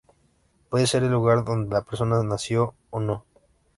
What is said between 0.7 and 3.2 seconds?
Puede ser el lugar donde la persona nació, o